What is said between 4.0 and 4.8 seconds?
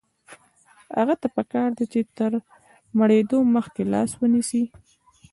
ونیسي.